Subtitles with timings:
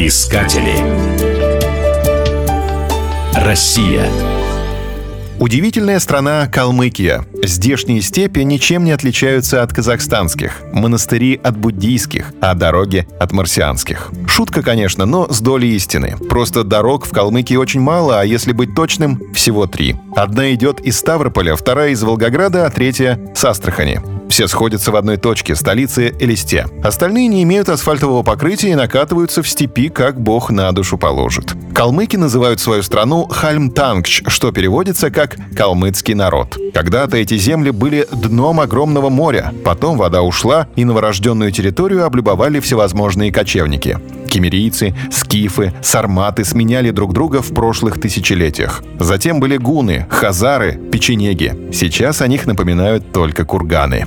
[0.00, 0.76] Искатели.
[3.34, 4.06] Россия.
[5.40, 7.24] Удивительная страна Калмыкия.
[7.42, 14.12] Здешние степи ничем не отличаются от казахстанских, монастыри от буддийских, а дороги от марсианских.
[14.28, 16.16] Шутка, конечно, но с долей истины.
[16.30, 19.96] Просто дорог в Калмыкии очень мало, а если быть точным, всего три.
[20.14, 24.00] Одна идет из Ставрополя, вторая из Волгограда, а третья— с Астрахани.
[24.28, 26.66] Все сходятся в одной точке, столице Элисте.
[26.82, 31.54] Остальные не имеют асфальтового покрытия и накатываются в степи, как бог на душу положит.
[31.74, 36.56] Калмыки называют свою страну Хальмтангч, что переводится как «калмыцкий народ».
[36.74, 43.32] Когда-то эти земли были дном огромного моря, потом вода ушла, и новорожденную территорию облюбовали всевозможные
[43.32, 43.98] кочевники.
[44.28, 48.82] Кемерийцы, скифы, сарматы сменяли друг друга в прошлых тысячелетиях.
[49.00, 51.70] Затем были гуны, хазары, печенеги.
[51.72, 54.06] Сейчас о них напоминают только курганы.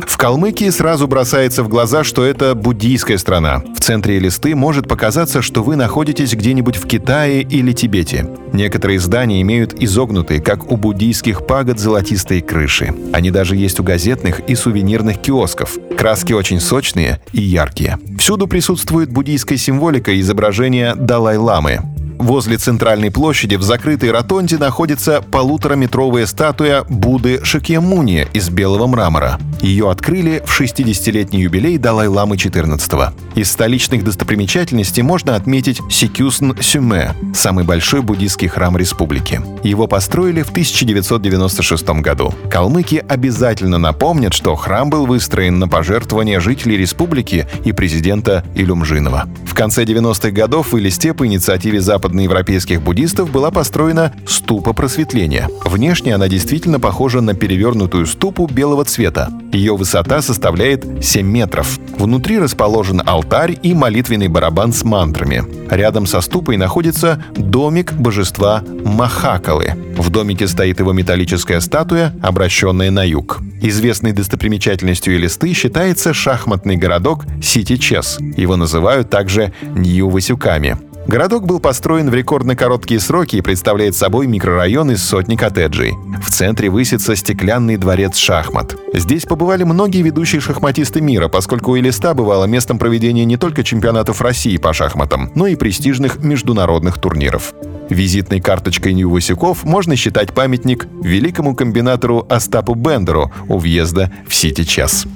[0.00, 3.62] В Калмыкии сразу бросается в глаза, что это буддийская страна.
[3.76, 8.28] В центре листы может показаться, что вы находитесь где-нибудь в Китае или Тибете.
[8.52, 12.94] Некоторые здания имеют изогнутые, как у буддийских пагод, золотистые крыши.
[13.12, 15.76] Они даже есть у газетных и сувенирных киосков.
[15.98, 17.98] Краски очень сочные и яркие.
[18.18, 21.80] Всюду присутствует буддийская символика и изображение Далай-ламы.
[22.22, 29.40] Возле центральной площади в закрытой ротонде находится полутораметровая статуя Будды Шакьямуни из белого мрамора.
[29.60, 33.12] Ее открыли в 60-летний юбилей Далай-ламы XIV.
[33.34, 39.40] Из столичных достопримечательностей можно отметить Сикюсн Сюме, самый большой буддийский храм республики.
[39.64, 42.32] Его построили в 1996 году.
[42.48, 49.28] Калмыки обязательно напомнят, что храм был выстроен на пожертвования жителей республики и президента Илюмжинова.
[49.52, 55.50] В конце 90-х годов в Илисте по инициативе западноевропейских буддистов была построена ступа просветления.
[55.66, 59.28] Внешне она действительно похожа на перевернутую ступу белого цвета.
[59.52, 61.78] Ее высота составляет 7 метров.
[61.98, 65.44] Внутри расположен алтарь и молитвенный барабан с мантрами.
[65.70, 69.74] Рядом со ступой находится домик божества Махакалы.
[69.96, 73.40] В домике стоит его металлическая статуя, обращенная на юг.
[73.60, 78.18] Известной достопримечательностью Элисты считается шахматный городок Сити-Чес.
[78.36, 80.91] Его называют также Нью-Васюками.
[81.06, 85.94] Городок был построен в рекордно короткие сроки и представляет собой микрорайон из сотни коттеджей.
[86.22, 88.76] В центре высится стеклянный дворец шахмат.
[88.94, 94.56] Здесь побывали многие ведущие шахматисты мира, поскольку Элиста бывала местом проведения не только чемпионатов России
[94.56, 97.52] по шахматам, но и престижных международных турниров.
[97.90, 105.06] Визитной карточкой Нью-Васюков можно считать памятник великому комбинатору Остапу Бендеру у въезда в Сити-Час.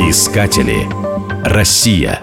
[0.00, 0.86] Искатели.
[1.44, 2.20] Россия.